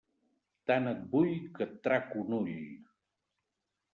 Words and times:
Tant 0.71 0.87
et 0.91 1.03
vull 1.11 1.29
que 1.59 1.61
et 1.67 1.75
trac 1.87 2.17
un 2.21 2.35
ull. 2.39 2.57